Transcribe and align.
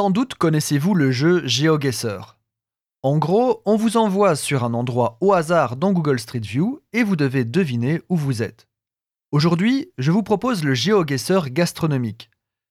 Sans 0.00 0.08
doute 0.08 0.32
connaissez-vous 0.32 0.94
le 0.94 1.10
jeu 1.10 1.46
GeoGuessr. 1.46 2.38
En 3.02 3.18
gros, 3.18 3.60
on 3.66 3.76
vous 3.76 3.98
envoie 3.98 4.34
sur 4.34 4.64
un 4.64 4.72
endroit 4.72 5.18
au 5.20 5.34
hasard 5.34 5.76
dans 5.76 5.92
Google 5.92 6.18
Street 6.18 6.40
View 6.40 6.80
et 6.94 7.02
vous 7.02 7.16
devez 7.16 7.44
deviner 7.44 8.00
où 8.08 8.16
vous 8.16 8.42
êtes. 8.42 8.66
Aujourd'hui, 9.30 9.92
je 9.98 10.10
vous 10.10 10.22
propose 10.22 10.64
le 10.64 10.72
GeoGuessr 10.72 11.50
gastronomique. 11.50 12.30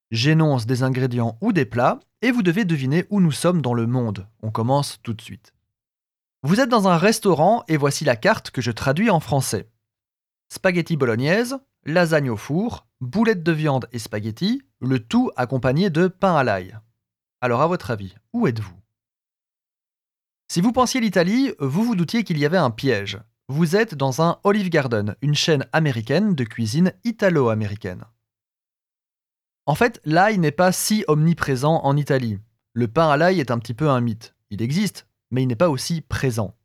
J'énonce 0.10 0.66
des 0.66 0.82
ingrédients 0.82 1.38
ou 1.40 1.54
des 1.54 1.66
plats 1.66 2.00
et 2.24 2.32
vous 2.32 2.42
devez 2.42 2.66
deviner 2.66 3.06
où 3.12 3.22
nous 3.22 3.32
sommes 3.32 3.62
dans 3.62 3.76
le 3.76 3.86
monde. 3.86 4.28
On 4.42 4.50
commence 4.50 4.98
tout 5.04 5.14
de 5.14 5.22
suite. 5.22 5.54
Vous 6.42 6.60
êtes 6.60 6.70
dans 6.70 6.88
un 6.88 6.98
restaurant 6.98 7.64
et 7.68 7.78
voici 7.78 8.06
la 8.06 8.16
carte 8.16 8.50
que 8.50 8.64
je 8.64 8.72
traduis 8.72 9.12
en 9.12 9.20
français. 9.20 9.70
Spaghetti 10.52 10.98
bolognaise, 10.98 11.60
lasagne 11.86 12.32
au 12.32 12.38
four, 12.38 12.88
boulettes 13.02 13.44
de 13.44 13.52
viande 13.52 13.88
et 13.92 14.00
spaghetti, 14.00 14.64
le 14.80 14.98
tout 14.98 15.30
accompagné 15.36 15.92
de 15.92 16.08
pain 16.08 16.36
à 16.36 16.44
l'ail. 16.44 16.80
Alors 17.42 17.62
à 17.62 17.68
votre 17.68 17.92
avis, 17.92 18.16
où 18.34 18.48
êtes-vous? 18.48 18.76
Si 20.52 20.60
vous 20.60 20.74
pensiez 20.74 21.00
l'Italie, 21.00 21.54
vous 21.60 21.84
vous 21.84 21.96
doutiez 21.96 22.26
qu'il 22.26 22.38
y 22.38 22.46
avait 22.46 22.58
un 22.58 22.72
piège. 22.72 23.20
Vous 23.48 23.78
êtes 23.78 23.96
dans 23.96 24.22
un 24.22 24.40
Olive 24.44 24.70
Garden, 24.70 25.16
une 25.22 25.36
chaîne 25.36 25.66
américaine 25.72 26.36
de 26.36 26.44
cuisine 26.44 26.92
italo-américaine. 27.06 28.04
En 29.66 29.76
fait, 29.76 30.02
l'ail 30.04 30.38
n'est 30.38 30.52
pas 30.52 30.74
si 30.74 31.06
omniprésent 31.08 31.80
en 31.84 31.96
Italie. 31.96 32.40
Le 32.74 32.90
pain 32.90 33.10
à 33.10 33.16
l'ail 33.16 33.40
est 33.40 33.52
un 33.52 33.60
petit 33.60 33.74
peu 33.74 33.90
un 33.90 34.02
mythe. 34.02 34.36
Il 34.50 34.62
existe, 34.62 35.08
mais 35.32 35.44
il 35.44 35.48
n'est 35.48 35.56
pas 35.56 35.70
aussi 35.70 36.02
présent. 36.02 36.58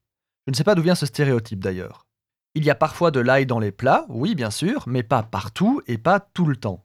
Je 0.47 0.51
ne 0.51 0.57
sais 0.57 0.65
pas 0.65 0.75
d'où 0.75 0.83
vient 0.83 0.95
ce 0.95 1.07
stéréotype 1.07 1.61
d'ailleurs. 1.61 2.07
Il 2.55 2.65
y 2.65 2.71
a 2.71 2.75
parfois 2.75 3.11
de 3.11 3.21
l'ail 3.21 3.47
dans 3.47 3.61
les 3.61 3.73
plats, 3.73 4.07
oui 4.09 4.35
bien 4.35 4.51
sûr, 4.51 4.85
mais 4.87 5.03
pas 5.03 5.23
partout 5.23 5.83
et 5.87 5.99
pas 5.99 6.19
tout 6.19 6.47
le 6.47 6.57
temps. 6.57 6.84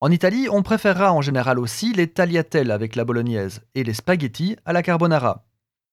En 0.00 0.10
Italie, 0.10 0.48
on 0.50 0.62
préférera 0.62 1.12
en 1.12 1.22
général 1.22 1.58
aussi 1.58 1.92
les 1.94 2.08
tagliatelles 2.08 2.70
avec 2.70 2.96
la 2.96 3.04
bolognaise 3.04 3.62
et 3.74 3.82
les 3.82 3.94
spaghettis 3.94 4.56
à 4.66 4.74
la 4.74 4.82
carbonara, 4.82 5.46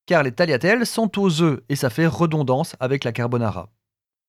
car 0.06 0.24
les 0.24 0.34
tagliatelles 0.34 0.86
sont 0.86 1.18
aux 1.20 1.42
œufs 1.42 1.62
et 1.70 1.78
ça 1.78 1.90
fait 1.90 2.08
redondance 2.08 2.76
avec 2.82 3.06
la 3.06 3.14
carbonara. 3.14 3.72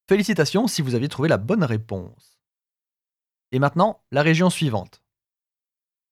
Félicitations 0.08 0.68
si 0.68 0.80
vous 0.80 0.94
aviez 0.94 1.08
trouvé 1.08 1.28
la 1.28 1.38
bonne 1.38 1.64
réponse. 1.64 2.38
Et 3.50 3.58
maintenant, 3.58 4.02
la 4.12 4.22
région 4.22 4.48
suivante. 4.48 5.02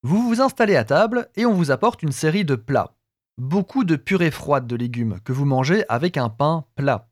Vous 0.02 0.26
vous 0.26 0.40
installez 0.40 0.74
à 0.74 0.84
table 0.84 1.28
et 1.36 1.46
on 1.46 1.54
vous 1.54 1.70
apporte 1.70 2.02
une 2.02 2.10
série 2.12 2.44
de 2.44 2.56
plats. 2.56 2.96
Beaucoup 3.38 3.84
de 3.84 3.94
purée 3.94 4.32
froide 4.32 4.66
de 4.66 4.74
légumes 4.74 5.20
que 5.24 5.32
vous 5.32 5.44
mangez 5.44 5.84
avec 5.88 6.16
un 6.16 6.28
pain 6.28 6.64
plat. 6.74 7.08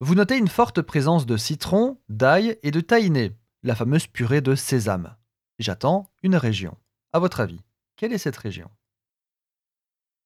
Vous 0.00 0.14
notez 0.14 0.36
une 0.36 0.48
forte 0.48 0.82
présence 0.82 1.24
de 1.24 1.38
citron, 1.38 1.98
d'ail 2.10 2.58
et 2.62 2.70
de 2.70 2.80
tahiné, 2.80 3.32
la 3.62 3.74
fameuse 3.74 4.06
purée 4.06 4.40
de 4.40 4.54
sésame. 4.54 5.14
J'attends 5.60 6.10
une 6.22 6.36
région. 6.36 6.74
À 7.12 7.18
votre 7.18 7.40
avis, 7.40 7.60
quelle 7.96 8.14
est 8.14 8.18
cette 8.18 8.38
région? 8.38 8.70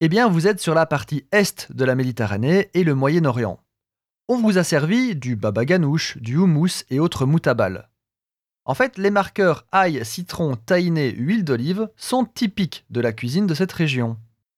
Eh 0.00 0.08
bien, 0.08 0.28
vous 0.28 0.46
êtes 0.46 0.60
sur 0.60 0.74
la 0.74 0.86
partie 0.86 1.26
est 1.32 1.72
de 1.72 1.84
la 1.84 1.96
Méditerranée 1.96 2.70
et 2.72 2.84
le 2.84 2.94
Moyen-Orient. 2.94 3.58
On 4.28 4.40
vous 4.40 4.58
a 4.58 4.62
servi 4.62 5.16
du 5.16 5.34
baba 5.34 5.64
ganoush, 5.64 6.18
du 6.18 6.36
houmous 6.36 6.84
et 6.88 7.00
autres 7.00 7.26
moutabal. 7.26 7.90
En 8.64 8.74
fait, 8.74 8.96
les 8.96 9.10
marqueurs 9.10 9.66
ail, 9.72 10.04
citron, 10.04 10.54
tahiné, 10.54 11.10
huile 11.10 11.42
d'olive 11.42 11.90
sont 11.96 12.24
typiques 12.26 12.84
de 12.90 13.00
la 13.00 13.12
cuisine 13.12 13.48
de 13.48 13.54
cette 13.54 13.72
région, 13.72 14.16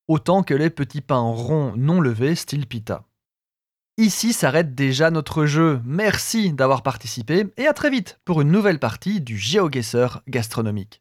autant 0.08 0.42
que 0.42 0.52
les 0.52 0.68
petits 0.68 1.00
pains 1.00 1.20
ronds 1.20 1.72
non 1.74 2.02
levés 2.02 2.34
style 2.34 2.66
pita. 2.66 3.06
Ici 3.98 4.34
s'arrête 4.34 4.74
déjà 4.74 5.10
notre 5.10 5.46
jeu. 5.46 5.80
Merci 5.86 6.52
d'avoir 6.52 6.82
participé 6.82 7.46
et 7.56 7.66
à 7.66 7.72
très 7.72 7.88
vite 7.88 8.20
pour 8.26 8.42
une 8.42 8.50
nouvelle 8.50 8.78
partie 8.78 9.22
du 9.22 9.38
GeoGuessr 9.38 10.20
gastronomique. 10.28 11.00